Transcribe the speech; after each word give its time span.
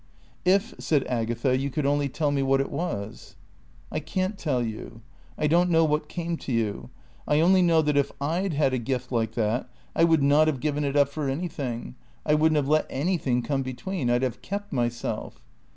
"If," 0.45 0.73
said 0.79 1.05
Agatha, 1.05 1.55
"you 1.55 1.69
could 1.69 1.85
only 1.85 2.09
tell 2.09 2.31
me 2.31 2.41
what 2.41 2.59
it 2.59 2.71
was." 2.71 3.35
"I 3.91 3.99
can't 3.99 4.35
tell 4.35 4.63
you. 4.63 5.01
I 5.37 5.45
don't 5.45 5.69
know 5.69 5.85
what 5.85 6.09
came 6.09 6.37
to 6.37 6.51
you. 6.51 6.89
I 7.27 7.39
only 7.39 7.61
know 7.61 7.83
that 7.83 7.95
if 7.95 8.11
I'd 8.19 8.53
had 8.53 8.73
a 8.73 8.79
gift 8.79 9.11
like 9.11 9.33
that, 9.33 9.69
I 9.95 10.05
would 10.05 10.23
not 10.23 10.47
have 10.47 10.59
given 10.59 10.83
it 10.83 10.95
up 10.95 11.09
for 11.09 11.29
anything. 11.29 11.93
I 12.25 12.33
wouldn't 12.33 12.57
have 12.57 12.67
let 12.67 12.87
anything 12.89 13.43
come 13.43 13.61
between. 13.61 14.09
I'd 14.09 14.23
have 14.23 14.41
kept 14.41 14.73
myself 14.73 15.39